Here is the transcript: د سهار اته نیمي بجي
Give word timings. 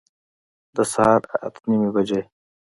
د 0.75 0.77
سهار 0.93 1.21
اته 1.45 1.61
نیمي 1.69 1.89
بجي 1.95 2.21